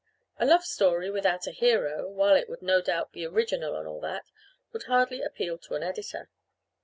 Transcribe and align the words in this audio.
A 0.39 0.47
love 0.47 0.65
story 0.65 1.11
without 1.11 1.45
a 1.45 1.51
hero, 1.51 2.09
while 2.09 2.33
it 2.35 2.49
would 2.49 2.63
no 2.63 2.81
doubt 2.81 3.11
be 3.11 3.23
original 3.23 3.75
and 3.75 3.87
all 3.87 3.99
that, 4.01 4.25
would 4.73 4.85
hardly 4.85 5.21
appeal 5.21 5.59
to 5.59 5.75
an 5.75 5.83
editor. 5.83 6.27